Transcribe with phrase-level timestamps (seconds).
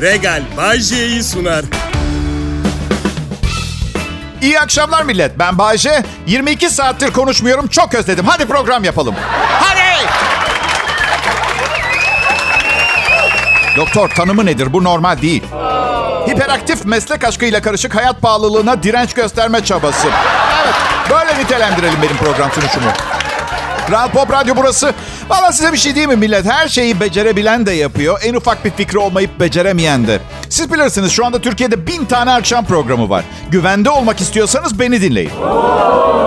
[0.00, 1.64] Regal Bajje'yi sunar.
[4.42, 5.38] İyi akşamlar millet.
[5.38, 6.02] Ben Bayce.
[6.26, 7.68] 22 saattir konuşmuyorum.
[7.68, 8.26] Çok özledim.
[8.26, 9.14] Hadi program yapalım.
[9.60, 10.08] Hadi!
[13.76, 14.72] Doktor tanımı nedir?
[14.72, 15.42] Bu normal değil.
[16.28, 20.08] Hiperaktif meslek aşkıyla karışık hayat pahalılığına direnç gösterme çabası.
[20.64, 20.74] Evet,
[21.10, 22.90] böyle nitelendirelim benim program sunuşumu.
[23.86, 24.94] Kral Pop Radyo burası.
[25.28, 26.46] Valla size bir şey değil mi millet?
[26.46, 28.20] Her şeyi becerebilen de yapıyor.
[28.24, 30.18] En ufak bir fikri olmayıp beceremeyen de.
[30.48, 33.24] Siz bilirsiniz şu anda Türkiye'de bin tane akşam programı var.
[33.50, 35.30] Güvende olmak istiyorsanız beni dinleyin.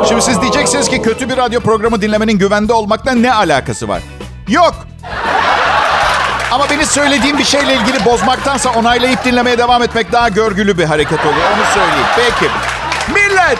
[0.09, 4.02] Şimdi siz diyeceksiniz ki kötü bir radyo programı dinlemenin güvende olmakla ne alakası var?
[4.48, 4.76] Yok.
[6.52, 11.20] Ama beni söylediğim bir şeyle ilgili bozmaktansa onaylayıp dinlemeye devam etmek daha görgülü bir hareket
[11.26, 11.45] oluyor.
[11.56, 12.08] Onu söyleyeyim.
[12.16, 12.52] Peki.
[13.14, 13.58] Millet!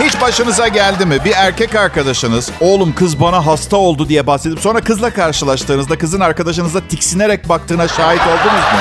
[0.00, 1.18] Hiç başınıza geldi mi?
[1.24, 6.80] Bir erkek arkadaşınız, oğlum kız bana hasta oldu diye bahsedip sonra kızla karşılaştığınızda kızın arkadaşınıza
[6.88, 8.78] tiksinerek baktığına şahit oldunuz mu?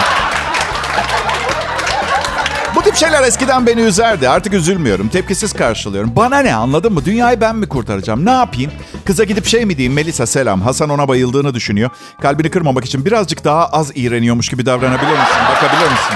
[2.76, 4.30] Bu tip şeyler eskiden beni üzerdi.
[4.30, 5.08] Artık üzülmüyorum.
[5.08, 6.16] Tepkisiz karşılıyorum.
[6.16, 7.06] Bana ne anladın mı?
[7.06, 8.26] Dünyayı ben mi kurtaracağım?
[8.26, 8.72] Ne yapayım?
[9.06, 9.94] Kıza gidip şey mi diyeyim?
[9.94, 10.62] Melisa selam.
[10.62, 11.90] Hasan ona bayıldığını düşünüyor.
[12.22, 15.38] Kalbini kırmamak için birazcık daha az iğreniyormuş gibi davranabilir misin?
[15.56, 16.16] Bakabilir misin?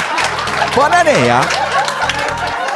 [0.77, 1.41] Bana ne ya?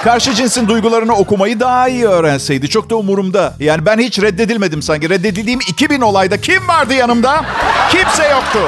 [0.03, 2.69] Karşı cinsin duygularını okumayı daha iyi öğrenseydi.
[2.69, 3.53] Çok da umurumda.
[3.59, 5.09] Yani ben hiç reddedilmedim sanki.
[5.09, 7.45] Reddedildiğim 2000 olayda kim vardı yanımda?
[7.92, 8.59] Kimse yoktu.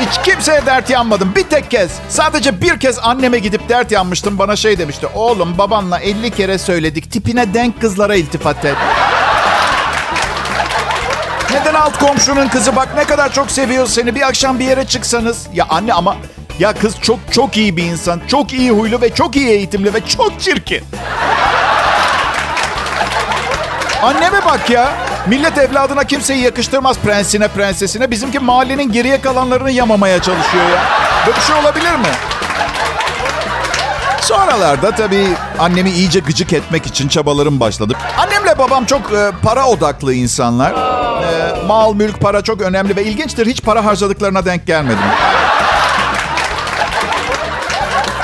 [0.00, 1.32] Hiç kimseye dert yanmadım.
[1.36, 1.90] Bir tek kez.
[2.08, 4.38] Sadece bir kez anneme gidip dert yanmıştım.
[4.38, 5.06] Bana şey demişti.
[5.14, 7.12] Oğlum babanla 50 kere söyledik.
[7.12, 8.76] Tipine denk kızlara iltifat et.
[11.54, 14.14] Neden alt komşunun kızı bak ne kadar çok seviyor seni.
[14.14, 15.46] Bir akşam bir yere çıksanız.
[15.54, 16.16] Ya anne ama
[16.58, 18.20] ya kız çok çok iyi bir insan.
[18.28, 20.84] Çok iyi huylu ve çok iyi eğitimli ve çok çirkin.
[24.02, 24.88] Anneme bak ya.
[25.26, 28.10] Millet evladına kimseyi yakıştırmaz prensine prensesine.
[28.10, 30.82] Bizimki mahallenin geriye kalanlarını yamamaya çalışıyor ya.
[31.26, 32.08] Böyle bir şey olabilir mi?
[34.20, 35.26] Sonralarda tabii
[35.58, 37.94] annemi iyice gıcık etmek için çabalarım başladı.
[38.18, 40.74] Annemle babam çok e, para odaklı insanlar.
[41.22, 43.46] E, mal, mülk, para çok önemli ve ilginçtir.
[43.46, 44.98] Hiç para harcadıklarına denk gelmedim.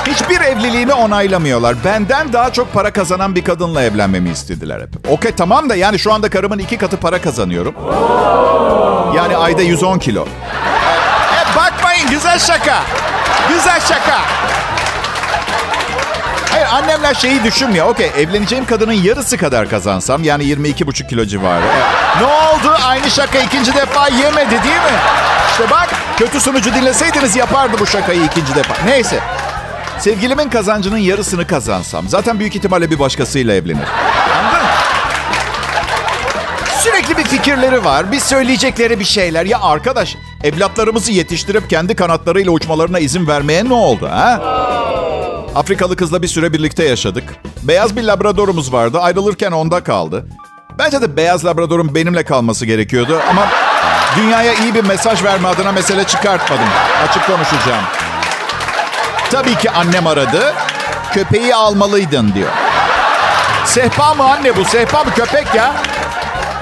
[0.06, 1.77] Hiçbir evliliğimi onaylamıyorlar.
[1.84, 5.10] Benden daha çok para kazanan bir kadınla evlenmemi istediler hep.
[5.10, 7.75] Okey tamam da yani şu anda karımın iki katı para kazanıyorum.
[9.16, 10.22] Yani ayda 110 kilo.
[10.22, 12.82] E, bakmayın güzel şaka.
[13.49, 14.19] Güzel şaka.
[16.75, 17.87] Annemler şeyi düşünmüyor.
[17.87, 21.65] Okey evleneceğim kadının yarısı kadar kazansam yani 22,5 kilo civarı.
[21.65, 22.77] E, ne oldu?
[22.87, 24.99] Aynı şaka ikinci defa yemedi değil mi?
[25.51, 28.75] İşte bak kötü sunucu dinleseydiniz yapardı bu şakayı ikinci defa.
[28.87, 29.21] Neyse.
[29.99, 33.87] Sevgilimin kazancının yarısını kazansam zaten büyük ihtimalle bir başkasıyla evlenir.
[34.39, 34.67] Anladın?
[36.79, 38.12] Sürekli bir fikirleri var.
[38.12, 39.45] Bir söyleyecekleri bir şeyler.
[39.47, 44.41] Ya arkadaş evlatlarımızı yetiştirip kendi kanatlarıyla uçmalarına izin vermeye ne oldu ha?
[45.54, 47.25] Afrikalı kızla bir süre birlikte yaşadık.
[47.62, 48.98] Beyaz bir labradorumuz vardı.
[49.00, 50.26] Ayrılırken onda kaldı.
[50.78, 53.48] Bence de beyaz labradorun benimle kalması gerekiyordu ama
[54.16, 56.64] dünyaya iyi bir mesaj verme adına mesele çıkartmadım.
[57.09, 57.84] Açık konuşacağım.
[59.31, 60.53] Tabii ki annem aradı.
[61.12, 62.50] Köpeği almalıydın diyor.
[63.64, 64.64] Sehpa mı anne bu?
[64.64, 65.75] Sehpa mı köpek ya?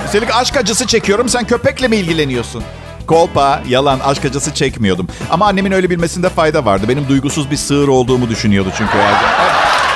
[0.07, 1.29] Üstelik aşk acısı çekiyorum.
[1.29, 2.65] Sen köpekle mi ilgileniyorsun?
[3.07, 5.09] Kolpa, yalan, aşk acısı çekmiyordum.
[5.31, 6.87] Ama annemin öyle bilmesinde fayda vardı.
[6.89, 8.93] Benim duygusuz bir sığır olduğumu düşünüyordu çünkü.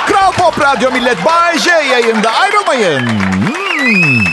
[0.07, 2.31] Kral Pop Radyo Millet Bay J yayında.
[2.31, 3.09] Ayrılmayın.
[3.09, 4.23] Hmm.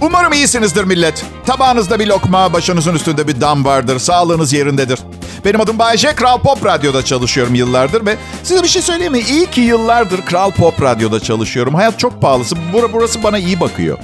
[0.00, 1.24] Umarım iyisinizdir millet.
[1.46, 3.98] Tabağınızda bir lokma, başınızın üstünde bir dam vardır.
[3.98, 4.98] Sağlığınız yerindedir.
[5.46, 6.14] Benim adım Bayece.
[6.14, 9.18] Kral Pop Radyo'da çalışıyorum yıllardır ve size bir şey söyleyeyim mi?
[9.18, 11.74] İyi ki yıllardır Kral Pop Radyo'da çalışıyorum.
[11.74, 12.56] Hayat çok pahalısı.
[12.72, 13.98] Bur burası bana iyi bakıyor.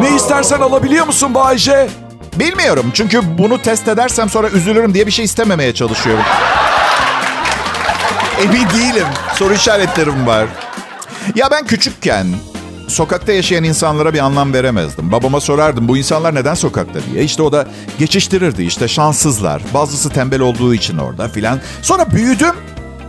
[0.00, 1.88] Ne istersen alabiliyor musun Bayce?
[2.36, 6.24] Bilmiyorum çünkü bunu test edersem sonra üzülürüm diye bir şey istememeye çalışıyorum.
[8.42, 9.06] Emin değilim.
[9.34, 10.46] Soru işaretlerim var.
[11.34, 12.26] Ya ben küçükken
[12.88, 15.12] sokakta yaşayan insanlara bir anlam veremezdim.
[15.12, 17.24] Babama sorardım bu insanlar neden sokakta diye.
[17.24, 17.66] İşte o da
[17.98, 19.62] geçiştirirdi işte şanssızlar.
[19.74, 21.60] Bazısı tembel olduğu için orada filan.
[21.82, 22.54] Sonra büyüdüm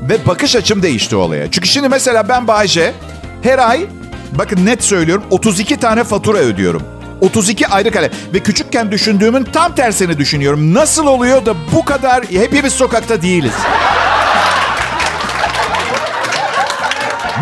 [0.01, 1.51] ve bakış açım değişti olaya.
[1.51, 2.93] Çünkü şimdi mesela ben Bayce
[3.41, 3.85] her ay
[4.31, 6.83] bakın net söylüyorum 32 tane fatura ödüyorum.
[7.21, 8.11] 32 ayrı kale.
[8.33, 10.73] Ve küçükken düşündüğümün tam tersini düşünüyorum.
[10.73, 13.53] Nasıl oluyor da bu kadar hepimiz sokakta değiliz?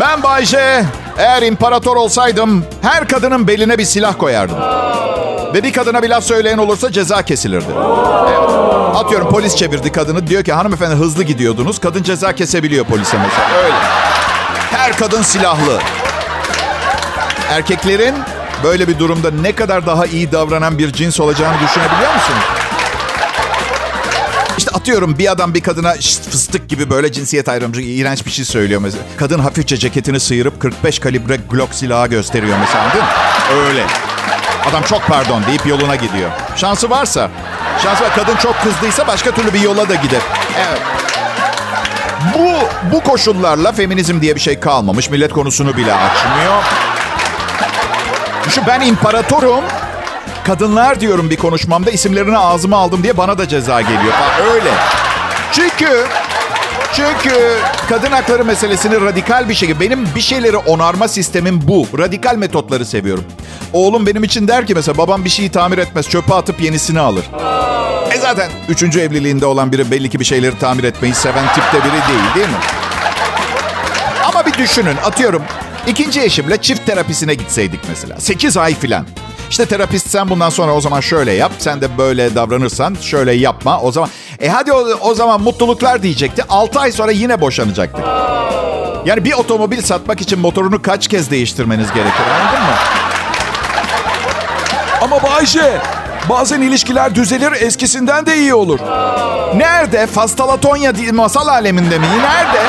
[0.00, 0.84] Ben Bayce.
[1.18, 4.56] Eğer imparator olsaydım her kadının beline bir silah koyardım.
[5.54, 7.66] Ve bir kadına bir laf söyleyen olursa ceza kesilirdi.
[8.28, 8.50] Evet.
[8.96, 10.26] Atıyorum polis çevirdi kadını.
[10.26, 11.78] Diyor ki hanımefendi hızlı gidiyordunuz.
[11.78, 13.62] Kadın ceza kesebiliyor polise mesela.
[13.64, 13.74] Öyle.
[14.70, 15.78] Her kadın silahlı.
[17.50, 18.14] erkeklerin
[18.64, 22.34] böyle bir durumda ne kadar daha iyi davranan bir cins olacağını düşünebiliyor musun?
[24.58, 25.92] İşte atıyorum bir adam bir kadına
[26.30, 29.04] fıstık gibi böyle cinsiyet ayrımcı iğrenç bir şey söylüyor mesela.
[29.16, 33.10] Kadın hafifçe ceketini sıyırıp 45 kalibre Glock silahı gösteriyor mesela değil mi?
[33.68, 33.84] Öyle.
[34.70, 36.30] Adam çok pardon deyip yoluna gidiyor.
[36.56, 37.30] Şansı varsa.
[37.82, 38.14] Şansı var.
[38.14, 40.20] Kadın çok kızdıysa başka türlü bir yola da gider.
[40.68, 40.80] Evet.
[42.34, 42.48] Bu,
[42.96, 45.10] bu koşullarla feminizm diye bir şey kalmamış.
[45.10, 46.62] Millet konusunu bile açmıyor.
[48.46, 49.64] Düşün ben imparatorum.
[50.46, 54.12] Kadınlar diyorum bir konuşmamda isimlerini ağzıma aldım diye bana da ceza geliyor.
[54.12, 54.70] Ha, öyle.
[55.52, 56.06] Çünkü
[56.94, 57.34] çünkü
[57.88, 61.86] kadın hakları meselesini radikal bir şekilde benim bir şeyleri onarma sistemim bu.
[61.98, 63.24] Radikal metotları seviyorum.
[63.72, 67.24] Oğlum benim için der ki mesela babam bir şeyi tamir etmez çöpe atıp yenisini alır.
[68.12, 71.92] E zaten üçüncü evliliğinde olan biri belli ki bir şeyleri tamir etmeyi seven tipte biri
[71.92, 72.54] değil değil mi?
[74.28, 75.42] Ama bir düşünün atıyorum
[75.86, 78.20] ikinci eşimle çift terapisine gitseydik mesela.
[78.20, 79.06] 8 ay filan.
[79.52, 81.52] İşte terapist sen bundan sonra o zaman şöyle yap.
[81.58, 83.80] Sen de böyle davranırsan şöyle yapma.
[83.80, 84.10] O zaman
[84.40, 86.44] e hadi o, o zaman mutluluklar diyecekti.
[86.48, 88.04] 6 ay sonra yine boşanacaktık.
[89.06, 92.74] Yani bir otomobil satmak için motorunu kaç kez değiştirmeniz gerekir anladın mı?
[95.02, 95.78] Ama Bayce,
[96.28, 98.78] bazen ilişkiler düzelir eskisinden de iyi olur.
[99.56, 100.06] Nerede?
[100.06, 102.06] Fastalatonya masal aleminde mi?
[102.22, 102.62] Nerede?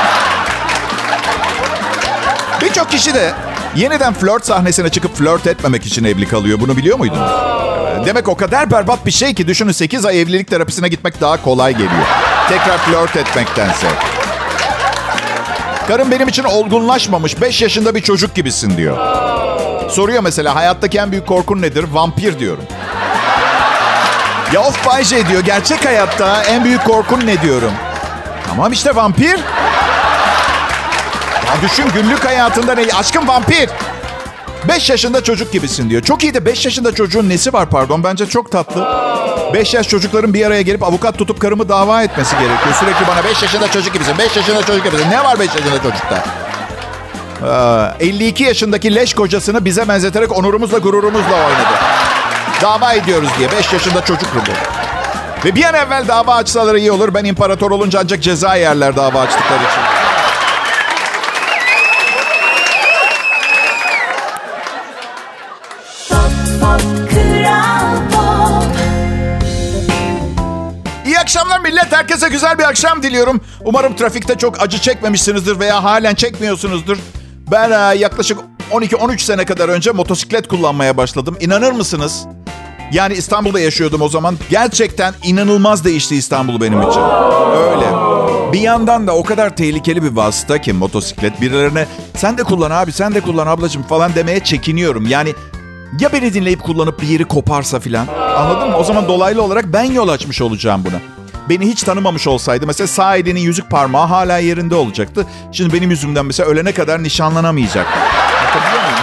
[2.61, 3.33] Birçok kişi de
[3.75, 6.59] yeniden flört sahnesine çıkıp flört etmemek için evli kalıyor.
[6.59, 7.31] Bunu biliyor muydunuz?
[8.05, 11.71] Demek o kadar berbat bir şey ki düşünün 8 ay evlilik terapisine gitmek daha kolay
[11.73, 12.07] geliyor.
[12.49, 13.87] Tekrar flört etmektense.
[15.87, 18.97] Karım benim için olgunlaşmamış 5 yaşında bir çocuk gibisin diyor.
[19.89, 21.85] Soruyor mesela hayattaki en büyük korkun nedir?
[21.91, 22.63] Vampir diyorum.
[24.53, 27.71] Ya of Bayce diyor gerçek hayatta en büyük korkun ne diyorum.
[28.47, 29.39] Tamam işte vampir.
[31.61, 32.93] Düşün günlük hayatında ne?
[32.93, 33.69] Aşkım vampir.
[34.67, 36.01] 5 yaşında çocuk gibisin diyor.
[36.01, 38.03] Çok iyi de 5 yaşında çocuğun nesi var pardon?
[38.03, 38.87] Bence çok tatlı.
[39.53, 42.75] 5 yaş çocukların bir araya gelip avukat tutup karımı dava etmesi gerekiyor.
[42.79, 45.11] Sürekli bana 5 yaşında çocuk gibisin, 5 yaşında çocuk gibisin.
[45.11, 46.23] Ne var 5 yaşında çocukta?
[47.99, 51.75] Ee, 52 yaşındaki leş kocasını bize benzeterek onurumuzla gururumuzla oynadı.
[52.61, 54.39] Dava ediyoruz diye 5 yaşında çocuk bu.
[55.45, 57.13] Ve bir an evvel dava açsalar iyi olur.
[57.13, 60.02] Ben imparator olunca ancak ceza yerler dava açtıkları için.
[71.93, 73.41] Herkese güzel bir akşam diliyorum.
[73.65, 76.97] Umarım trafikte çok acı çekmemişsinizdir veya halen çekmiyorsunuzdur.
[77.51, 78.37] Ben e, yaklaşık
[78.71, 81.37] 12-13 sene kadar önce motosiklet kullanmaya başladım.
[81.39, 82.25] İnanır mısınız?
[82.91, 84.37] Yani İstanbul'da yaşıyordum o zaman.
[84.49, 87.01] Gerçekten inanılmaz değişti İstanbul benim için.
[87.57, 87.85] Öyle.
[88.53, 91.41] Bir yandan da o kadar tehlikeli bir vasıta ki motosiklet.
[91.41, 91.85] Birilerine
[92.15, 95.07] sen de kullan abi sen de kullan ablacığım falan demeye çekiniyorum.
[95.07, 95.33] Yani
[95.99, 98.07] ya beni dinleyip kullanıp bir yeri koparsa filan.
[98.37, 98.77] Anladın mı?
[98.77, 101.22] O zaman dolaylı olarak ben yol açmış olacağım buna.
[101.49, 105.27] Beni hiç tanımamış olsaydı mesela sağ elinin yüzük parmağı hala yerinde olacaktı.
[105.51, 107.87] Şimdi benim yüzümden mesela ölene kadar nişanlanamayacak.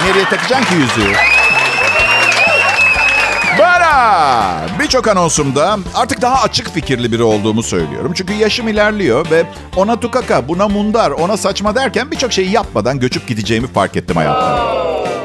[0.06, 1.12] Nereye takacaksın ki yüzüğü?
[3.58, 4.56] Bara!
[4.78, 8.12] Birçok anonsumda artık daha açık fikirli biri olduğumu söylüyorum.
[8.14, 9.44] Çünkü yaşım ilerliyor ve
[9.76, 14.70] ona tukaka, buna mundar, ona saçma derken birçok şeyi yapmadan göçüp gideceğimi fark ettim hayatta.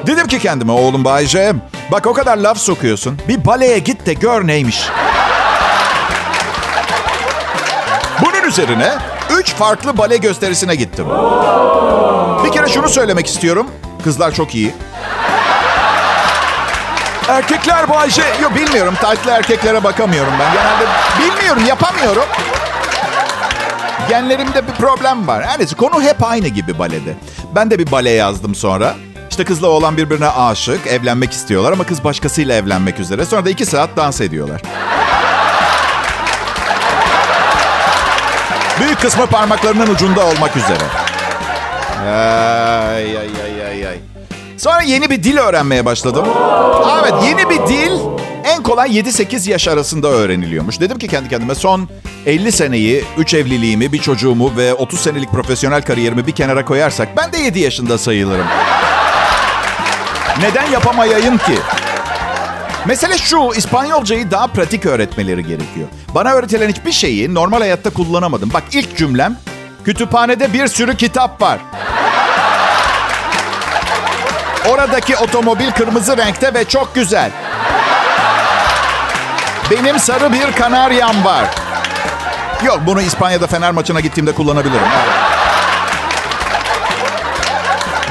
[0.08, 1.54] Dedim ki kendime oğlum Bayce,
[1.92, 3.18] bak o kadar laf sokuyorsun.
[3.28, 4.90] Bir baleye git de gör neymiş.
[8.56, 8.98] Üzerine
[9.40, 11.06] üç farklı bale gösterisine gittim.
[12.46, 13.68] Bir kere şunu söylemek istiyorum.
[14.04, 14.74] Kızlar çok iyi.
[17.28, 18.22] Erkekler Bayce.
[18.42, 18.94] Yok bilmiyorum.
[19.02, 20.54] Taytlı erkeklere bakamıyorum ben.
[20.54, 20.86] Genelde
[21.20, 22.24] bilmiyorum, yapamıyorum.
[24.10, 25.42] Genlerimde bir problem var.
[25.42, 27.14] Yani konu hep aynı gibi balede.
[27.56, 28.96] Ben de bir bale yazdım sonra.
[29.30, 33.26] İşte kızla oğlan birbirine aşık, evlenmek istiyorlar ama kız başkasıyla evlenmek üzere.
[33.26, 34.62] Sonra da iki saat dans ediyorlar.
[38.86, 40.84] Büyük kısmı parmaklarının ucunda olmak üzere.
[42.02, 43.98] Ay ay ay ay ay.
[44.58, 46.26] Sonra yeni bir dil öğrenmeye başladım.
[47.02, 47.92] Evet yeni bir dil
[48.44, 50.80] en kolay 7-8 yaş arasında öğreniliyormuş.
[50.80, 51.90] Dedim ki kendi kendime son
[52.26, 57.32] 50 seneyi, 3 evliliğimi, bir çocuğumu ve 30 senelik profesyonel kariyerimi bir kenara koyarsak ben
[57.34, 58.48] de 7 yaşında sayılırım.
[60.42, 61.56] Neden yapamayayım ki?
[62.86, 65.88] Mesele şu, İspanyolcayı daha pratik öğretmeleri gerekiyor.
[66.16, 68.52] Bana öğretilen hiçbir şeyi normal hayatta kullanamadım.
[68.54, 69.38] Bak ilk cümlem,
[69.86, 71.60] kütüphanede bir sürü kitap var.
[74.70, 77.32] Oradaki otomobil kırmızı renkte ve çok güzel.
[79.72, 81.46] Benim sarı bir kanaryam var.
[82.64, 84.88] Yok bunu İspanya'da Fener maçına gittiğimde kullanabilirim.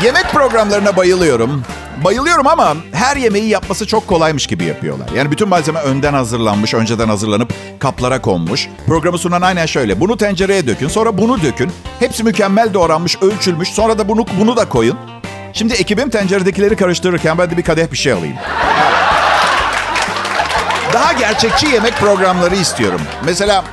[0.03, 1.65] Yemek programlarına bayılıyorum.
[2.05, 5.09] Bayılıyorum ama her yemeği yapması çok kolaymış gibi yapıyorlar.
[5.17, 8.69] Yani bütün malzeme önden hazırlanmış, önceden hazırlanıp kaplara konmuş.
[8.87, 10.01] Programı sunan aynen şöyle.
[10.01, 11.73] Bunu tencereye dökün, sonra bunu dökün.
[11.99, 13.69] Hepsi mükemmel doğranmış, ölçülmüş.
[13.69, 14.99] Sonra da bunu bunu da koyun.
[15.53, 18.37] Şimdi ekibim tenceredekileri karıştırırken ben de bir kadeh bir şey alayım.
[20.93, 23.01] Daha gerçekçi yemek programları istiyorum.
[23.25, 23.65] Mesela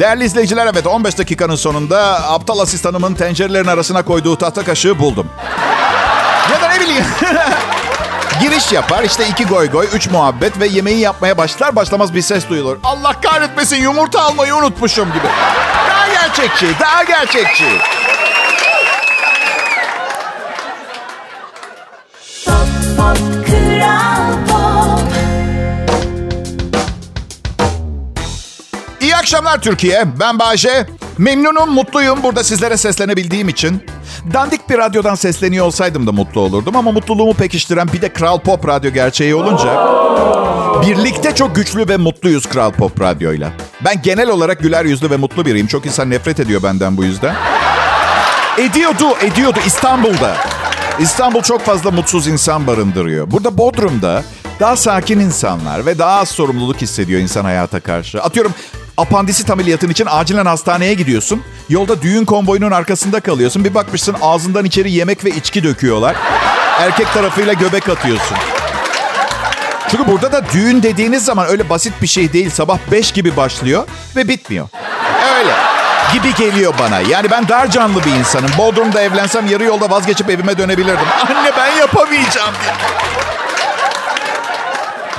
[0.00, 5.26] değerli izleyiciler evet 15 dakikanın sonunda aptal asistanımın tencerelerin arasına koyduğu tahta kaşığı buldum.
[6.52, 7.04] Ya da ne bileyim.
[8.40, 12.48] Giriş yapar işte iki goy goy, üç muhabbet ve yemeği yapmaya başlar başlamaz bir ses
[12.48, 12.76] duyulur.
[12.84, 15.26] Allah kahretmesin yumurta almayı unutmuşum gibi.
[15.88, 17.64] Daha gerçekçi, daha gerçekçi.
[22.46, 22.56] Pop
[22.96, 25.12] pop kral pop
[29.00, 30.04] İyi akşamlar Türkiye.
[30.20, 30.86] Ben Bayce.
[31.18, 33.82] Memnunum, mutluyum burada sizlere seslenebildiğim için.
[34.34, 38.68] Dandik bir radyodan sesleniyor olsaydım da mutlu olurdum ama mutluluğumu pekiştiren bir de Kral Pop
[38.68, 39.96] Radyo gerçeği olunca...
[40.82, 43.52] Birlikte çok güçlü ve mutluyuz Kral Pop Radyo'yla.
[43.84, 45.66] Ben genel olarak güler yüzlü ve mutlu biriyim.
[45.66, 47.34] Çok insan nefret ediyor benden bu yüzden.
[48.58, 50.36] Ediyordu, ediyordu İstanbul'da.
[50.98, 53.30] İstanbul çok fazla mutsuz insan barındırıyor.
[53.30, 54.22] Burada Bodrum'da
[54.60, 58.22] daha sakin insanlar ve daha az sorumluluk hissediyor insan hayata karşı.
[58.22, 58.54] Atıyorum
[58.96, 61.42] apandisit ameliyatın için acilen hastaneye gidiyorsun.
[61.68, 63.64] Yolda düğün konvoyunun arkasında kalıyorsun.
[63.64, 66.16] Bir bakmışsın ağzından içeri yemek ve içki döküyorlar.
[66.80, 68.36] Erkek tarafıyla göbek atıyorsun.
[69.90, 72.50] Çünkü burada da düğün dediğiniz zaman öyle basit bir şey değil.
[72.50, 73.86] Sabah 5 gibi başlıyor
[74.16, 74.68] ve bitmiyor.
[75.38, 75.52] Öyle
[76.12, 77.00] gibi geliyor bana.
[77.00, 78.50] Yani ben dar canlı bir insanım.
[78.58, 81.06] Bodrum'da evlensem yarı yolda vazgeçip evime dönebilirdim.
[81.28, 82.74] Anne ben yapamayacağım diye.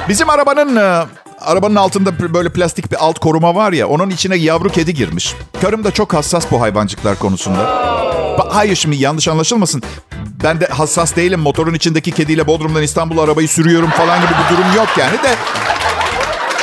[0.10, 1.06] Bizim arabanın e,
[1.40, 3.88] arabanın altında böyle plastik bir alt koruma var ya.
[3.88, 5.36] Onun içine yavru kedi girmiş.
[5.62, 7.88] Karım da çok hassas bu hayvancıklar konusunda.
[8.50, 9.84] Hayır şimdi yanlış anlaşılmasın.
[10.44, 11.40] Ben de hassas değilim.
[11.40, 15.36] Motorun içindeki kediyle Bodrum'dan İstanbul'a arabayı sürüyorum falan gibi bir durum yok yani de.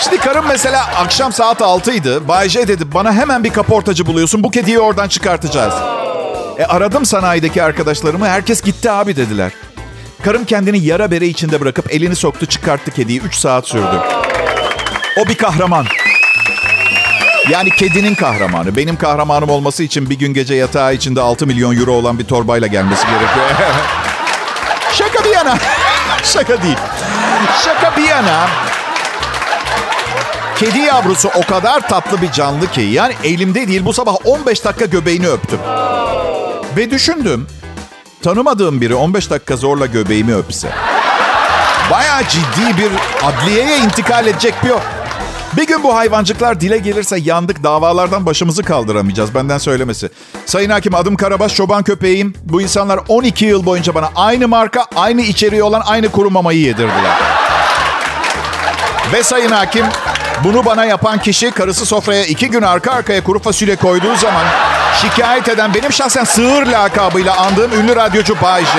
[0.00, 2.28] Şimdi karım mesela akşam saat 6'ydı.
[2.28, 4.42] Bay J dedi bana hemen bir kaportacı buluyorsun.
[4.42, 5.74] Bu kediyi oradan çıkartacağız.
[6.58, 8.28] E aradım sanayideki arkadaşlarımı.
[8.28, 9.52] Herkes gitti abi dediler.
[10.24, 13.20] Karım kendini yara bere içinde bırakıp elini soktu çıkarttı kediyi.
[13.20, 14.00] 3 saat sürdü.
[15.18, 15.86] O bir kahraman.
[17.50, 18.76] Yani kedinin kahramanı.
[18.76, 22.66] Benim kahramanım olması için bir gün gece yatağı içinde 6 milyon euro olan bir torbayla
[22.66, 23.46] gelmesi gerekiyor.
[24.92, 25.58] Şaka bir yana.
[26.24, 26.78] Şaka değil.
[27.64, 28.48] Şaka bir yana.
[30.56, 32.80] Kedi yavrusu o kadar tatlı bir canlı ki.
[32.80, 35.58] Yani elimde değil bu sabah 15 dakika göbeğini öptüm.
[36.76, 37.46] Ve düşündüm.
[38.24, 40.68] Tanımadığım biri 15 dakika zorla göbeğimi öpse.
[41.90, 42.90] Bayağı ciddi bir
[43.26, 44.80] adliyeye intikal edecek bir o.
[45.56, 50.10] Bir gün bu hayvancıklar dile gelirse yandık davalardan başımızı kaldıramayacağız benden söylemesi.
[50.46, 52.34] Sayın Hakim adım Karabaş çoban köpeğim.
[52.44, 57.18] Bu insanlar 12 yıl boyunca bana aynı marka, aynı içeriği olan aynı kuru mamayı yedirdiler.
[59.12, 59.86] Ve Sayın Hakim
[60.44, 64.44] bunu bana yapan kişi karısı sofraya iki gün arka arkaya kuru fasulye koyduğu zaman
[65.00, 68.70] şikayet eden benim şahsen sığır lakabıyla andığım ünlü radyocu Bay J.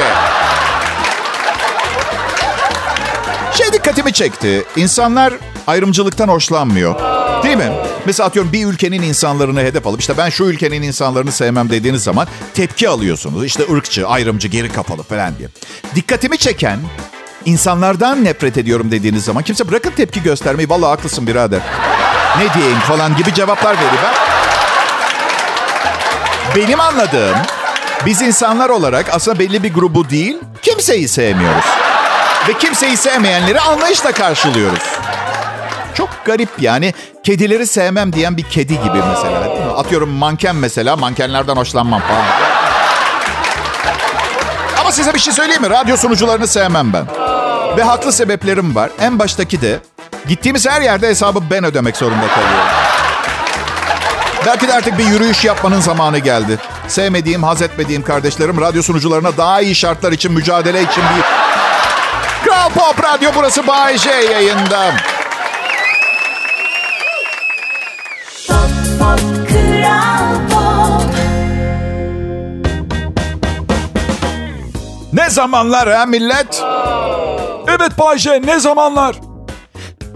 [3.54, 4.64] Şey dikkatimi çekti.
[4.76, 5.34] İnsanlar
[5.68, 6.96] ayrımcılıktan hoşlanmıyor.
[7.44, 7.72] Değil mi?
[8.06, 12.28] Mesela atıyorum bir ülkenin insanlarını hedef alıp işte ben şu ülkenin insanlarını sevmem dediğiniz zaman
[12.54, 13.46] tepki alıyorsunuz.
[13.46, 15.50] İşte ırkçı, ayrımcı, geri kafalı falan diye.
[15.96, 16.80] Dikkatimi çeken
[17.46, 20.70] insanlardan nefret ediyorum dediğiniz zaman kimse bırakın tepki göstermeyi.
[20.70, 21.60] Vallahi haklısın birader.
[22.38, 24.02] Ne diyeyim falan gibi cevaplar veriyor.
[24.04, 24.45] Ben...
[26.56, 27.36] Benim anladığım
[28.06, 31.66] biz insanlar olarak aslında belli bir grubu değil kimseyi sevmiyoruz.
[32.48, 34.84] Ve kimseyi sevmeyenleri anlayışla karşılıyoruz.
[35.94, 36.94] Çok garip yani.
[37.24, 39.40] Kedileri sevmem diyen bir kedi gibi mesela.
[39.78, 40.96] Atıyorum manken mesela.
[40.96, 42.26] Mankenlerden hoşlanmam falan.
[44.82, 45.70] Ama size bir şey söyleyeyim mi?
[45.70, 47.06] Radyo sunucularını sevmem ben.
[47.78, 48.90] Ve haklı sebeplerim var.
[49.00, 49.80] En baştaki de
[50.28, 52.68] gittiğimiz her yerde hesabı ben ödemek zorunda kalıyorum.
[54.46, 56.58] Belki de artık bir yürüyüş yapmanın zamanı geldi.
[56.88, 61.24] Sevmediğim, haz etmediğim kardeşlerim radyo sunucularına daha iyi şartlar için, mücadele için bir...
[62.50, 64.92] Kral Pop Radyo burası Bay J yayında.
[68.48, 71.16] pop pop kral pop
[75.14, 76.64] Ne zamanlar ha millet?
[77.68, 79.16] Evet Bayce ne zamanlar?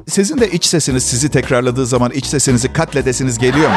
[0.10, 3.76] Sizin de iç sesiniz sizi tekrarladığı zaman iç sesinizi katledesiniz geliyor mu?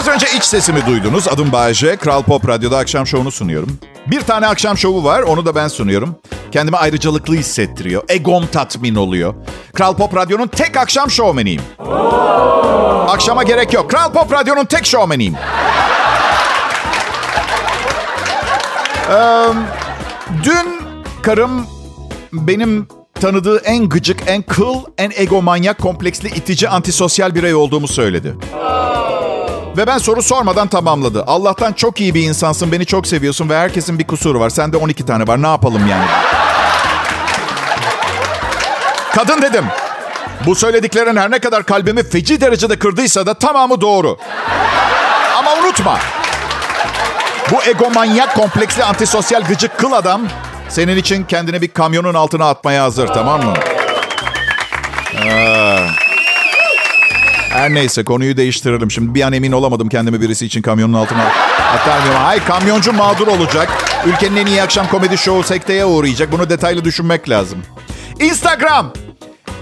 [0.00, 1.28] Az önce iç sesimi duydunuz.
[1.28, 1.96] Adım Bayece.
[1.96, 3.78] Kral Pop Radyo'da akşam şovunu sunuyorum.
[4.06, 5.20] Bir tane akşam şovu var.
[5.20, 6.16] Onu da ben sunuyorum.
[6.52, 8.02] Kendimi ayrıcalıklı hissettiriyor.
[8.08, 9.34] Egom tatmin oluyor.
[9.74, 11.62] Kral Pop Radyo'nun tek akşam şovmeniyim.
[13.08, 13.90] Akşama gerek yok.
[13.90, 15.34] Kral Pop Radyo'nun tek şovmeniyim.
[19.10, 19.46] Eee
[20.44, 20.80] Dün
[21.22, 21.66] karım
[22.32, 22.88] benim
[23.20, 28.34] tanıdığı en gıcık, en kıl, en egomanyak, kompleksli, itici, antisosyal birey olduğumu söyledi.
[29.76, 31.24] Ve ben soru sormadan tamamladı.
[31.26, 34.50] Allah'tan çok iyi bir insansın, beni çok seviyorsun ve herkesin bir kusuru var.
[34.50, 36.04] Sende 12 tane var, ne yapalım yani?
[39.14, 39.64] Kadın dedim.
[40.46, 44.16] Bu söylediklerin her ne kadar kalbimi feci derecede kırdıysa da tamamı doğru.
[45.38, 45.98] Ama unutma.
[47.50, 50.22] Bu egomanyak, kompleksli, antisosyal, gıcık kıl adam
[50.70, 53.54] senin için kendini bir kamyonun altına atmaya hazır tamam mı?
[55.16, 55.86] Aa.
[57.50, 58.90] Her neyse konuyu değiştirelim.
[58.90, 61.22] Şimdi bir an emin olamadım kendimi birisi için kamyonun altına
[61.74, 62.14] atar mıyım?
[62.14, 63.68] Hayır kamyoncu mağdur olacak.
[64.06, 66.32] Ülkenin en iyi akşam komedi şovu sekteye uğrayacak.
[66.32, 67.58] Bunu detaylı düşünmek lazım.
[68.20, 68.92] Instagram.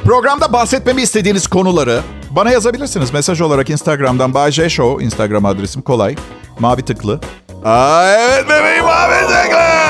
[0.04, 2.00] Programda bahsetmemi istediğiniz konuları
[2.30, 3.12] bana yazabilirsiniz.
[3.12, 5.04] Mesaj olarak Instagram'dan Bay J Show.
[5.04, 6.16] Instagram adresim kolay.
[6.58, 7.20] Mavi tıklı.
[7.64, 9.87] Aa, evet bebeğim mavi tıklı.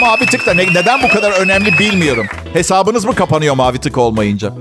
[0.00, 2.26] Mavi tık da ne, neden bu kadar önemli bilmiyorum.
[2.52, 4.52] Hesabınız mı kapanıyor mavi tık olmayınca?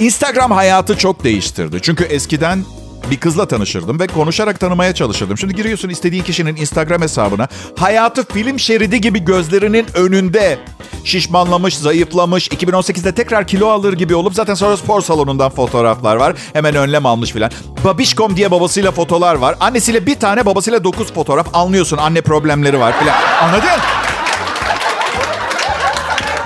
[0.00, 1.78] Instagram hayatı çok değiştirdi.
[1.82, 2.64] Çünkü eskiden
[3.10, 5.38] bir kızla tanışırdım ve konuşarak tanımaya çalışırdım.
[5.38, 7.48] Şimdi giriyorsun istediğin kişinin Instagram hesabına.
[7.78, 10.58] Hayatı film şeridi gibi gözlerinin önünde.
[11.04, 16.34] Şişmanlamış, zayıflamış, 2018'de tekrar kilo alır gibi olup zaten sonra spor salonundan fotoğraflar var.
[16.52, 17.50] Hemen önlem almış filan.
[17.84, 19.56] Babişkom diye babasıyla fotolar var.
[19.60, 21.46] Annesiyle bir tane, babasıyla dokuz fotoğraf.
[21.54, 23.14] Anlıyorsun anne problemleri var filan.
[23.42, 24.05] Anladın?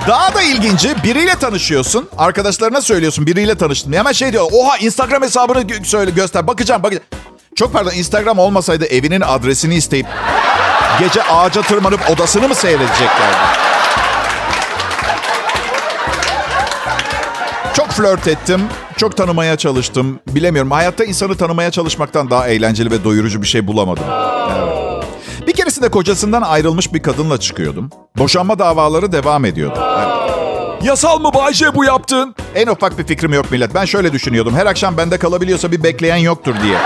[0.07, 2.09] Daha da ilginci biriyle tanışıyorsun.
[2.17, 3.93] Arkadaşlarına söylüyorsun biriyle tanıştım.
[3.93, 4.47] Hemen şey diyor.
[4.51, 6.47] Oha Instagram hesabını söyle göster.
[6.47, 7.05] Bakacağım bakacağım.
[7.55, 10.07] Çok pardon Instagram olmasaydı evinin adresini isteyip
[10.99, 13.37] gece ağaca tırmanıp odasını mı seyredeceklerdi?
[17.73, 18.61] Çok flört ettim.
[18.97, 20.19] Çok tanımaya çalıştım.
[20.27, 20.71] Bilemiyorum.
[20.71, 24.03] Hayatta insanı tanımaya çalışmaktan daha eğlenceli ve doyurucu bir şey bulamadım.
[24.57, 24.90] Evet.
[25.47, 27.89] Bir keresinde kocasından ayrılmış bir kadınla çıkıyordum.
[28.17, 29.79] Boşanma davaları devam ediyordu.
[29.97, 30.83] Evet.
[30.83, 32.35] Yasal mı Bayce bu yaptın?
[32.55, 33.75] En ufak bir fikrim yok millet.
[33.75, 34.55] Ben şöyle düşünüyordum.
[34.55, 36.77] Her akşam bende kalabiliyorsa bir bekleyen yoktur diye.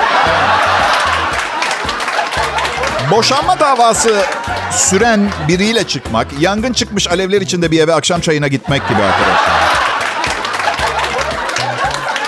[3.12, 4.26] Boşanma davası
[4.72, 9.52] süren biriyle çıkmak, yangın çıkmış alevler içinde bir eve akşam çayına gitmek gibi arkadaşlar.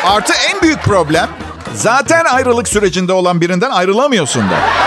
[0.06, 1.30] Artı en büyük problem
[1.74, 4.87] zaten ayrılık sürecinde olan birinden ayrılamıyorsun da.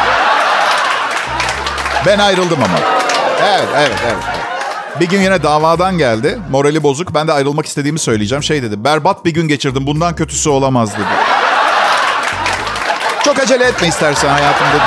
[2.06, 2.78] Ben ayrıldım ama.
[3.42, 4.16] Evet, evet, evet.
[5.00, 6.38] Bir gün yine davadan geldi.
[6.50, 7.14] Morali bozuk.
[7.14, 8.42] Ben de ayrılmak istediğimi söyleyeceğim.
[8.42, 8.84] Şey dedi.
[8.84, 9.86] Berbat bir gün geçirdim.
[9.86, 11.02] Bundan kötüsü olamaz dedi.
[13.24, 14.82] Çok acele etme istersen hayatım dedi.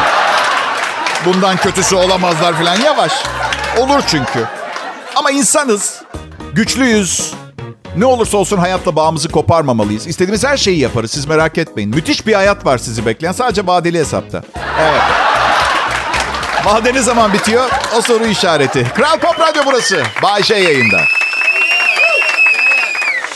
[1.25, 2.75] Bundan kötüsü olamazlar falan.
[2.75, 3.13] Yavaş.
[3.79, 4.45] Olur çünkü.
[5.15, 6.01] Ama insanız.
[6.53, 7.33] Güçlüyüz.
[7.97, 10.07] Ne olursa olsun hayatla bağımızı koparmamalıyız.
[10.07, 11.11] İstediğimiz her şeyi yaparız.
[11.11, 11.89] Siz merak etmeyin.
[11.89, 13.31] Müthiş bir hayat var sizi bekleyen.
[13.33, 14.43] Sadece vadeli hesapta.
[14.79, 15.01] Evet.
[16.65, 17.69] Vade ne zaman bitiyor?
[17.97, 18.87] O soru işareti.
[18.95, 20.03] Kral Pop Radyo burası.
[20.23, 21.01] Bay J yayında.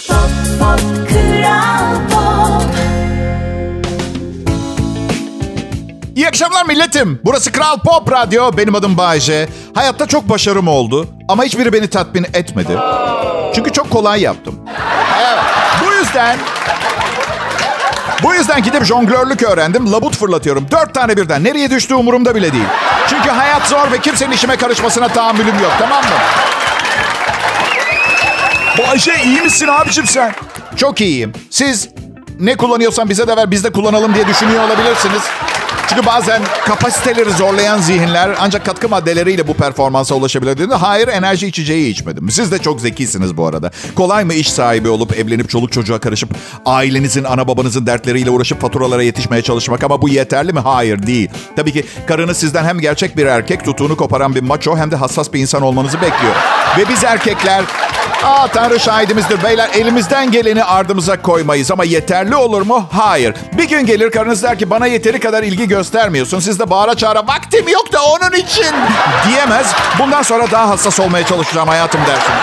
[0.07, 0.17] Pop
[0.59, 2.63] pop kral pop
[6.15, 7.19] İyi akşamlar milletim.
[7.25, 8.57] Burası Kral Pop Radyo.
[8.57, 9.47] Benim adım Bay J.
[9.75, 11.07] Hayatta çok başarım oldu.
[11.27, 12.77] Ama hiçbiri beni tatmin etmedi.
[13.55, 14.59] Çünkü çok kolay yaptım.
[15.19, 15.43] Evet.
[15.85, 16.37] Bu yüzden...
[18.23, 19.91] Bu yüzden gidip jonglörlük öğrendim.
[19.91, 20.67] Labut fırlatıyorum.
[20.71, 21.43] Dört tane birden.
[21.43, 22.67] Nereye düştüğü umurumda bile değil.
[23.09, 25.71] Çünkü hayat zor ve kimsenin işime karışmasına tahammülüm yok.
[25.79, 26.09] Tamam mı?
[28.77, 30.33] Bayce iyi misin abicim sen?
[30.75, 31.33] Çok iyiyim.
[31.49, 31.89] Siz
[32.39, 35.21] ne kullanıyorsan bize de ver biz de kullanalım diye düşünüyor olabilirsiniz.
[35.89, 40.69] Çünkü bazen kapasiteleri zorlayan zihinler ancak katkı maddeleriyle bu performansa ulaşabilir.
[40.69, 42.31] Hayır enerji içeceği içmedim.
[42.31, 43.71] Siz de çok zekisiniz bu arada.
[43.95, 46.29] Kolay mı iş sahibi olup evlenip çoluk çocuğa karışıp
[46.65, 50.59] ailenizin ana babanızın dertleriyle uğraşıp faturalara yetişmeye çalışmak ama bu yeterli mi?
[50.59, 51.29] Hayır değil.
[51.55, 55.33] Tabii ki karınız sizden hem gerçek bir erkek tutuğunu koparan bir maço hem de hassas
[55.33, 56.35] bir insan olmanızı bekliyor.
[56.77, 57.63] Ve biz erkekler
[58.23, 62.87] Aa Tanrı şahidimizdir beyler elimizden geleni ardımıza koymayız ama yeterli olur mu?
[62.91, 63.33] Hayır.
[63.57, 66.39] Bir gün gelir karınız der ki bana yeteri kadar ilgi göstermiyorsun.
[66.39, 68.75] Siz de bağıra çağıra vaktim yok da onun için
[69.27, 69.67] diyemez.
[69.99, 72.39] Bundan sonra daha hassas olmaya çalışacağım hayatım dersiniz.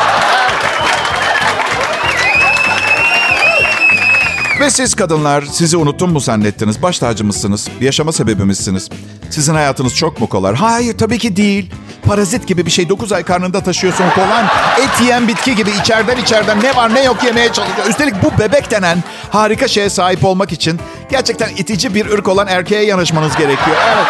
[4.61, 6.83] Ve siz kadınlar sizi unuttum mu zannettiniz?
[6.83, 7.69] Baş tacımızsınız.
[7.81, 8.89] Yaşama sebebimizsiniz.
[9.31, 10.55] Sizin hayatınız çok mu kolay?
[10.55, 11.71] Hayır tabii ki değil.
[12.07, 14.45] Parazit gibi bir şey 9 ay karnında taşıyorsun kolan.
[14.79, 17.87] Et yiyen bitki gibi içeriden içeriden ne var ne yok yemeye çalışıyor.
[17.89, 22.85] Üstelik bu bebek denen harika şeye sahip olmak için gerçekten itici bir ırk olan erkeğe
[22.85, 23.77] yanaşmanız gerekiyor.
[23.95, 24.07] Evet.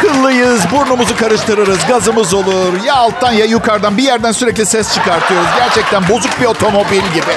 [0.00, 2.84] Kıllıyız, burnumuzu karıştırırız, gazımız olur.
[2.86, 5.48] Ya alttan ya yukarıdan bir yerden sürekli ses çıkartıyoruz.
[5.58, 7.32] Gerçekten bozuk bir otomobil gibi.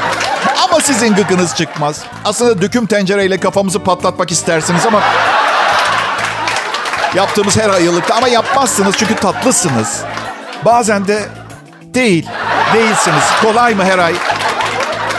[0.63, 2.04] Ama sizin gıkınız çıkmaz.
[2.26, 5.02] Aslında döküm tencereyle kafamızı patlatmak istersiniz ama...
[7.15, 10.02] Yaptığımız her ayılıkta ama yapmazsınız çünkü tatlısınız.
[10.65, 11.30] Bazen de
[11.82, 12.28] değil.
[12.73, 13.23] Değilsiniz.
[13.41, 14.13] Kolay mı her ay?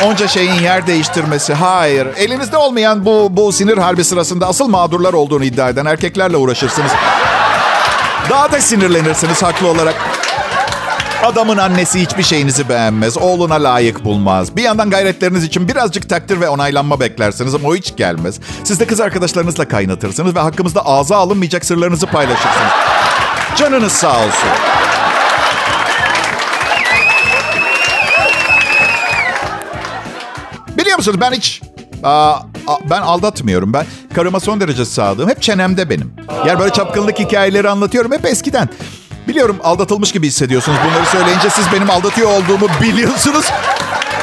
[0.02, 1.54] Onca şeyin yer değiştirmesi.
[1.54, 2.06] Hayır.
[2.16, 6.90] Elinizde olmayan bu, bu sinir harbi sırasında asıl mağdurlar olduğunu iddia eden erkeklerle uğraşırsınız.
[8.30, 9.94] Daha da sinirlenirsiniz haklı olarak.
[11.24, 13.18] Adamın annesi hiçbir şeyinizi beğenmez.
[13.18, 14.56] Oğluna layık bulmaz.
[14.56, 18.40] Bir yandan gayretleriniz için birazcık takdir ve onaylanma beklersiniz ama o hiç gelmez.
[18.64, 22.72] Siz de kız arkadaşlarınızla kaynatırsınız ve hakkımızda ağza alınmayacak sırlarınızı paylaşırsınız.
[23.56, 24.48] Canınız sağ olsun.
[30.78, 31.62] Biliyor musunuz ben hiç...
[32.02, 32.38] Aa,
[32.90, 33.72] ben aldatmıyorum.
[33.72, 35.28] Ben karıma son derece sadığım.
[35.28, 36.14] Hep çenemde benim.
[36.46, 38.12] Yani böyle çapkınlık hikayeleri anlatıyorum.
[38.12, 38.68] Hep eskiden.
[39.28, 40.78] Biliyorum aldatılmış gibi hissediyorsunuz.
[40.88, 43.50] Bunları söyleyince siz benim aldatıyor olduğumu biliyorsunuz.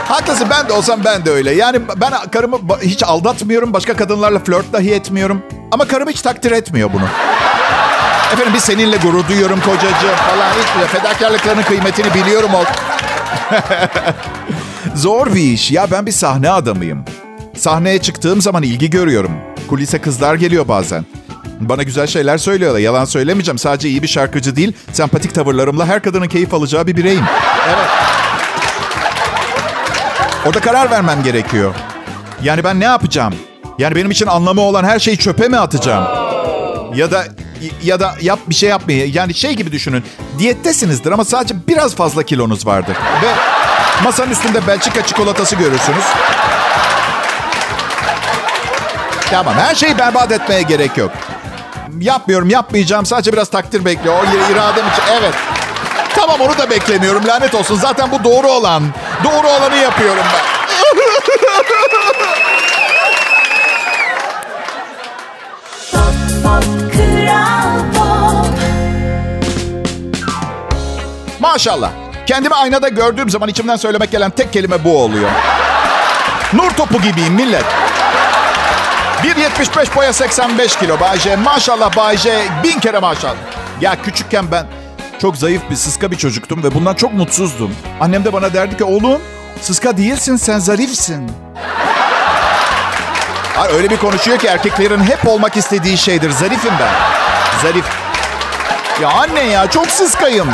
[0.07, 1.51] Haklısın ben de olsam ben de öyle.
[1.51, 3.73] Yani ben karımı hiç aldatmıyorum.
[3.73, 5.41] Başka kadınlarla flört dahi etmiyorum.
[5.71, 7.05] Ama karım hiç takdir etmiyor bunu.
[8.33, 10.49] Efendim biz seninle gurur duyuyorum kocacığım falan.
[10.51, 12.51] Hiç fedakarlıklarının kıymetini biliyorum.
[14.95, 15.71] Zor bir iş.
[15.71, 17.05] Ya ben bir sahne adamıyım.
[17.57, 19.31] Sahneye çıktığım zaman ilgi görüyorum.
[19.69, 21.05] Kulise kızlar geliyor bazen.
[21.69, 22.79] Bana güzel şeyler söylüyorlar.
[22.79, 23.57] Yalan söylemeyeceğim.
[23.57, 27.23] Sadece iyi bir şarkıcı değil, sempatik tavırlarımla her kadının keyif alacağı bir bireyim.
[27.67, 27.89] Evet.
[30.45, 31.73] Orada karar vermem gerekiyor.
[32.43, 33.33] Yani ben ne yapacağım?
[33.79, 36.07] Yani benim için anlamı olan her şeyi çöpe mi atacağım?
[36.95, 37.25] Ya da
[37.83, 39.11] ya da yap bir şey yapmayı.
[39.11, 40.03] Yani şey gibi düşünün.
[40.39, 42.95] Diyettesinizdir ama sadece biraz fazla kilonuz vardır.
[43.23, 43.27] Ve
[44.03, 46.03] masanın üstünde Belçika çikolatası görürsünüz.
[49.31, 51.11] Tamam her şeyi berbat etmeye gerek yok.
[51.99, 54.15] Yapmıyorum yapmayacağım sadece biraz takdir bekliyor.
[54.15, 55.33] O ir- iradem için evet.
[56.15, 57.75] Tamam onu da beklemiyorum lanet olsun.
[57.75, 58.83] Zaten bu doğru olan.
[59.23, 60.41] Doğru olanı yapıyorum ben.
[65.91, 68.47] Pop Pop Kral Pop
[71.39, 71.89] Maşallah.
[72.27, 75.29] Kendimi aynada gördüğüm zaman içimden söylemek gelen tek kelime bu oluyor.
[76.53, 77.65] Nur topu gibiyim millet.
[79.31, 81.35] 1.75 boya 85 kilo Bayce.
[81.35, 82.43] Maşallah Bayce.
[82.63, 83.35] Bin kere maşallah.
[83.81, 84.65] Ya küçükken ben
[85.21, 87.75] çok zayıf bir sıska bir çocuktum ve bundan çok mutsuzdum.
[87.99, 89.21] Annem de bana derdi ki oğlum
[89.61, 91.31] sıska değilsin sen zarifsin.
[93.55, 96.29] Ha, öyle bir konuşuyor ki erkeklerin hep olmak istediği şeydir.
[96.31, 96.91] Zarifim ben.
[97.63, 97.85] Zarif.
[99.01, 100.49] Ya anne ya çok sıskayım.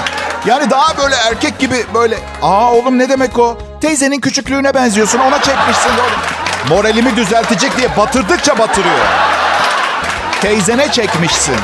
[0.45, 2.17] Yani daha böyle erkek gibi böyle...
[2.41, 3.57] Aa oğlum ne demek o?
[3.81, 5.89] Teyzenin küçüklüğüne benziyorsun ona çekmişsin.
[5.89, 6.36] oğlum.
[6.69, 9.05] Moralimi düzeltecek diye batırdıkça batırıyor.
[10.41, 11.55] Teyzene çekmişsin.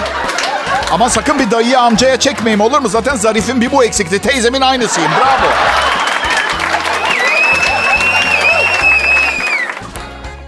[0.91, 2.88] Ama sakın bir dayıya amcaya çekmeyeyim olur mu?
[2.88, 4.19] Zaten zarifin bir bu eksikti.
[4.19, 5.12] Teyzemin aynısıyım.
[5.12, 5.49] Bravo.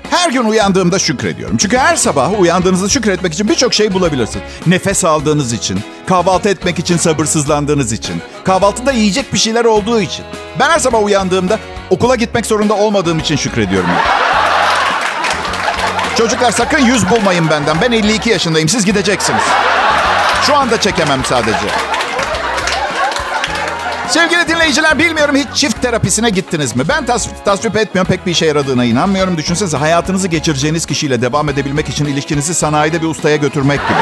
[0.09, 1.57] Her gün uyandığımda şükrediyorum.
[1.57, 4.45] Çünkü her sabah uyandığınızda şükretmek için birçok şey bulabilirsiniz.
[4.67, 10.25] Nefes aldığınız için, kahvaltı etmek için sabırsızlandığınız için, kahvaltıda yiyecek bir şeyler olduğu için.
[10.59, 13.89] Ben her sabah uyandığımda okula gitmek zorunda olmadığım için şükrediyorum.
[16.17, 17.77] Çocuklar sakın yüz bulmayın benden.
[17.81, 18.69] Ben 52 yaşındayım.
[18.69, 19.43] Siz gideceksiniz.
[20.43, 21.67] Şu anda çekemem sadece.
[24.09, 26.83] Sevgili dinleyiciler bilmiyorum hiç çift terapisine gittiniz mi?
[26.89, 29.37] Ben tas tasvip etmiyorum pek bir işe yaradığına inanmıyorum.
[29.37, 33.99] Düşünsenize hayatınızı geçireceğiniz kişiyle devam edebilmek için ilişkinizi sanayide bir ustaya götürmek gibi.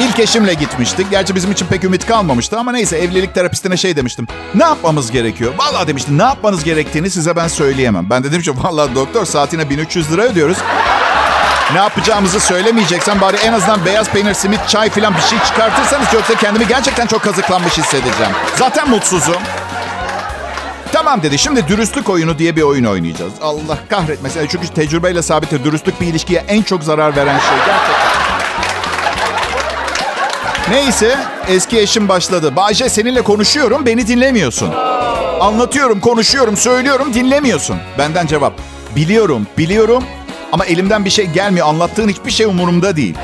[0.00, 1.10] İlk eşimle gitmiştik.
[1.10, 4.26] Gerçi bizim için pek ümit kalmamıştı ama neyse evlilik terapistine şey demiştim.
[4.54, 5.52] Ne yapmamız gerekiyor?
[5.58, 8.10] Vallahi demişti ne yapmanız gerektiğini size ben söyleyemem.
[8.10, 10.58] Ben de dedim ki vallahi doktor saatine 1300 lira ödüyoruz.
[11.72, 16.34] Ne yapacağımızı söylemeyeceksen bari en azından beyaz peynir, simit, çay falan bir şey çıkartırsanız yoksa
[16.34, 18.32] kendimi gerçekten çok kazıklanmış hissedeceğim.
[18.56, 19.42] Zaten mutsuzum.
[20.92, 21.38] Tamam dedi.
[21.38, 23.32] Şimdi dürüstlük oyunu diye bir oyun oynayacağız.
[23.42, 24.46] Allah kahretmesin.
[24.46, 25.64] Çünkü tecrübeyle sabittir.
[25.64, 27.56] Dürüstlük bir ilişkiye en çok zarar veren şey.
[27.66, 28.27] Gerçekten.
[30.70, 32.56] Neyse eski eşim başladı.
[32.56, 34.74] Bayce seninle konuşuyorum beni dinlemiyorsun.
[35.40, 37.76] Anlatıyorum, konuşuyorum, söylüyorum dinlemiyorsun.
[37.98, 38.52] Benden cevap.
[38.96, 40.04] Biliyorum, biliyorum
[40.52, 41.66] ama elimden bir şey gelmiyor.
[41.68, 43.14] Anlattığın hiçbir şey umurumda değil.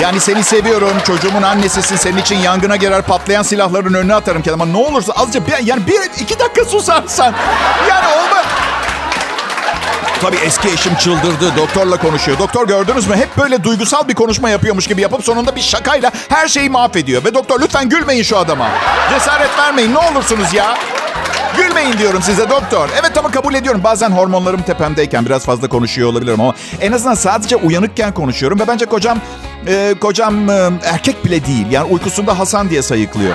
[0.00, 1.96] Yani seni seviyorum, çocuğumun annesisin.
[1.96, 4.62] Senin için yangına girer, patlayan silahların önüne atarım kendime.
[4.62, 7.34] Ama ne olursa azıcık bir, yani bir iki dakika susarsan.
[7.88, 8.44] Yani olmaz.
[10.22, 11.52] Tabii eski eşim çıldırdı.
[11.56, 12.38] Doktorla konuşuyor.
[12.38, 13.16] Doktor gördünüz mü?
[13.16, 17.24] Hep böyle duygusal bir konuşma yapıyormuş gibi yapıp sonunda bir şakayla her şeyi mahvediyor.
[17.24, 18.68] Ve doktor lütfen gülmeyin şu adama.
[19.10, 20.74] Cesaret vermeyin ne olursunuz ya.
[21.56, 22.88] Gülmeyin diyorum size doktor.
[23.00, 23.80] Evet ama kabul ediyorum.
[23.84, 28.86] Bazen hormonlarım tepemdeyken biraz fazla konuşuyor olabilirim ama en azından sadece uyanıkken konuşuyorum ve bence
[28.86, 29.18] kocam
[29.66, 31.66] e, kocam e, erkek bile değil.
[31.70, 33.34] Yani uykusunda Hasan diye sayıklıyor.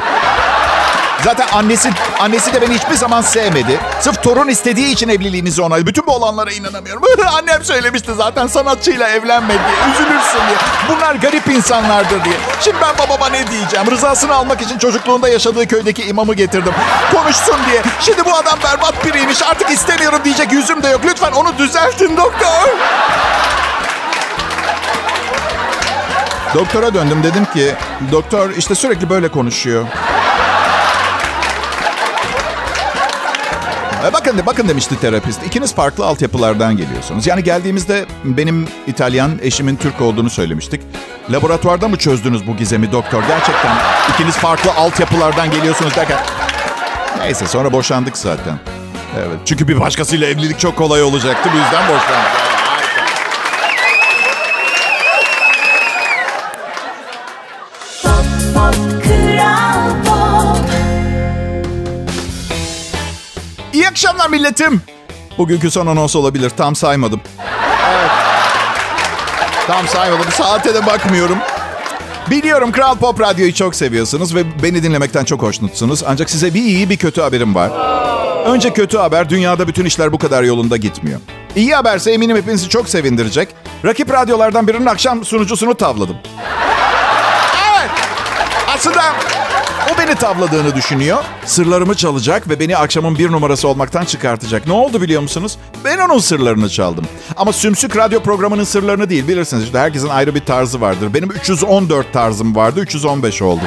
[1.23, 3.79] Zaten annesi annesi de beni hiçbir zaman sevmedi.
[3.99, 5.88] Sırf torun istediği için evliliğimizi onayladı.
[5.88, 7.03] Bütün bu olanlara inanamıyorum.
[7.38, 9.93] Annem söylemişti zaten sanatçıyla evlenme diye.
[9.93, 10.58] Üzülürsün diye.
[10.89, 12.36] Bunlar garip insanlardır diye.
[12.62, 13.91] Şimdi ben babama ne diyeceğim?
[13.91, 16.73] Rızasını almak için çocukluğunda yaşadığı köydeki imamı getirdim.
[17.13, 17.82] Konuşsun diye.
[18.01, 19.43] Şimdi bu adam berbat biriymiş.
[19.43, 21.01] Artık istemiyorum diyecek yüzüm de yok.
[21.05, 22.69] Lütfen onu düzeltin doktor.
[26.55, 27.75] Doktora döndüm dedim ki
[28.12, 29.86] doktor işte sürekli böyle konuşuyor.
[34.14, 35.46] Bakın de bakın demişti terapist.
[35.46, 37.28] İkiniz farklı altyapılardan geliyorsunuz.
[37.28, 40.82] Yani geldiğimizde benim İtalyan, eşimin Türk olduğunu söylemiştik.
[41.32, 43.24] Laboratuvarda mı çözdünüz bu gizemi doktor?
[43.28, 43.78] Gerçekten
[44.14, 46.18] ikiniz farklı altyapılardan geliyorsunuz derken.
[47.20, 48.60] Neyse sonra boşandık zaten.
[49.18, 49.40] Evet.
[49.46, 51.50] Çünkü bir başkasıyla evlilik çok kolay olacaktı.
[51.54, 52.59] Bu yüzden boşandık.
[64.19, 64.82] Akşamlar milletim.
[65.38, 66.49] Bugünkü son anons olabilir.
[66.49, 67.21] Tam saymadım.
[67.89, 68.12] Evet.
[69.67, 70.32] Tam saymadım.
[70.32, 71.38] Saate de bakmıyorum.
[72.29, 76.03] Biliyorum Kral Pop Radyo'yu çok seviyorsunuz ve beni dinlemekten çok hoşnutsunuz.
[76.08, 77.71] Ancak size bir iyi bir kötü haberim var.
[78.45, 81.19] Önce kötü haber, dünyada bütün işler bu kadar yolunda gitmiyor.
[81.55, 83.49] İyi haberse eminim hepinizi çok sevindirecek.
[83.86, 86.15] Rakip radyolardan birinin akşam sunucusunu tavladım.
[88.88, 88.98] Evet.
[88.98, 89.04] Aslında
[89.94, 91.18] o beni tavladığını düşünüyor.
[91.46, 94.68] Sırlarımı çalacak ve beni akşamın bir numarası olmaktan çıkartacak.
[94.68, 95.58] Ne oldu biliyor musunuz?
[95.86, 97.06] Ben onun sırlarını çaldım.
[97.38, 99.28] Ama Sümsük radyo programının sırlarını değil.
[99.28, 101.13] Bilirsiniz işte herkesin ayrı bir tarzı vardır.
[101.13, 102.80] Benim 314 tarzım vardı.
[102.80, 103.62] 315 oldu.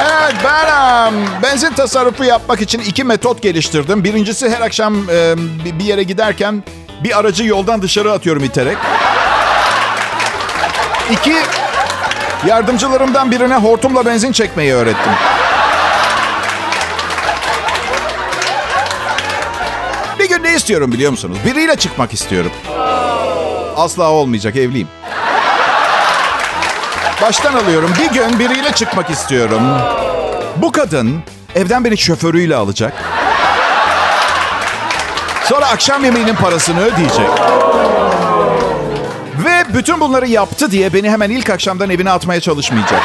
[0.00, 0.66] Evet ben
[1.06, 4.04] em, benzin tasarrufu yapmak için iki metot geliştirdim.
[4.04, 5.08] Birincisi her akşam
[5.64, 6.64] bir- bir yere giderken
[7.04, 8.76] bir aracı yoldan dışarı atıyorum iterek.
[11.10, 11.34] İki,
[12.46, 15.12] yardımcılarımdan birine hortumla benzin çekmeyi öğrettim.
[20.18, 21.38] Bir gün ne istiyorum biliyor musunuz?
[21.46, 22.52] Biriyle çıkmak istiyorum.
[23.76, 24.88] Asla olmayacak, evliyim.
[27.22, 27.90] Baştan alıyorum.
[27.98, 29.62] Bir gün biriyle çıkmak istiyorum.
[30.56, 31.22] Bu kadın
[31.54, 32.92] evden beni şoförüyle alacak.
[35.44, 37.28] Sonra akşam yemeğinin parasını ödeyecek.
[39.74, 43.02] Bütün bunları yaptı diye beni hemen ilk akşamdan evine atmaya çalışmayacak.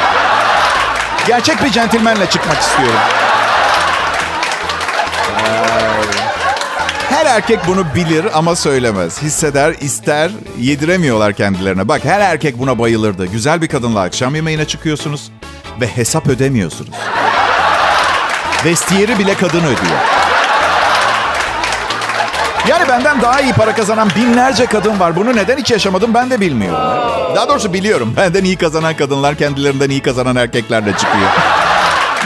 [1.26, 3.00] Gerçek bir centilmenle çıkmak istiyorum.
[7.08, 9.22] Her erkek bunu bilir ama söylemez.
[9.22, 11.88] Hisseder, ister, yediremiyorlar kendilerine.
[11.88, 13.26] Bak her erkek buna bayılırdı.
[13.26, 15.30] Güzel bir kadınla akşam yemeğine çıkıyorsunuz
[15.80, 16.94] ve hesap ödemiyorsunuz.
[18.64, 19.98] Vestiyeri bile kadın ödüyor.
[22.68, 25.16] Yani benden daha iyi para kazanan binlerce kadın var.
[25.16, 26.80] Bunu neden hiç yaşamadım ben de bilmiyorum.
[27.36, 28.14] Daha doğrusu biliyorum.
[28.16, 31.30] Benden iyi kazanan kadınlar kendilerinden iyi kazanan erkeklerle çıkıyor.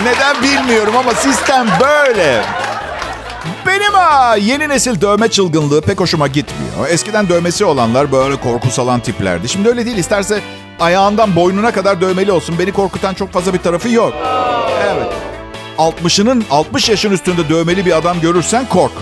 [0.04, 2.42] neden bilmiyorum ama sistem böyle.
[3.66, 6.88] Benim ha yeni nesil dövme çılgınlığı pek hoşuma gitmiyor.
[6.88, 9.48] Eskiden dövmesi olanlar böyle korku salan tiplerdi.
[9.48, 9.96] Şimdi öyle değil.
[9.96, 10.40] İsterse
[10.80, 12.58] ayağından boynuna kadar dövmeli olsun.
[12.58, 14.12] Beni korkutan çok fazla bir tarafı yok.
[14.84, 15.12] Evet.
[15.78, 18.92] 60'ının 60 yaşın üstünde dövmeli bir adam görürsen kork.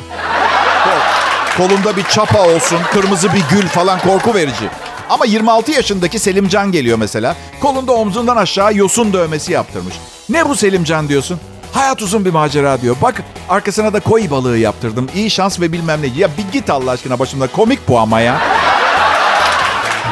[1.57, 4.69] Kolunda bir çapa olsun, kırmızı bir gül falan korku verici.
[5.11, 7.37] Ama 26 yaşındaki Selimcan geliyor mesela.
[7.61, 9.95] Kolunda omzundan aşağı yosun dövmesi yaptırmış.
[10.29, 11.41] Ne bu Selimcan diyorsun?
[11.73, 12.97] Hayat uzun bir macera diyor.
[13.03, 15.09] Bak arkasına da koi balığı yaptırdım.
[15.15, 16.07] İyi şans ve bilmem ne.
[16.07, 17.47] Ya bir git Allah aşkına başımda.
[17.47, 18.41] Komik bu ama ya.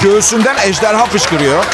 [0.03, 1.65] Göğsünden ejderha fışkırıyor.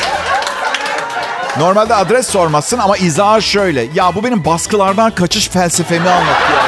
[1.59, 3.87] Normalde adres sormazsın ama izahı şöyle.
[3.95, 6.64] Ya bu benim baskılardan kaçış felsefemi anlatıyor.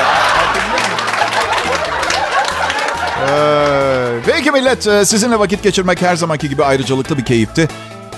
[3.23, 7.69] Ee, peki millet e, sizinle vakit geçirmek her zamanki gibi ayrıcalıklı bir keyifti.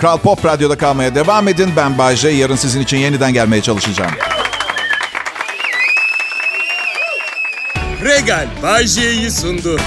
[0.01, 1.73] Kral Pop Radyo'da kalmaya devam edin.
[1.77, 2.29] Ben Bayce.
[2.29, 4.13] Yarın sizin için yeniden gelmeye çalışacağım.
[8.05, 9.81] Regal Bay J'yi sundu.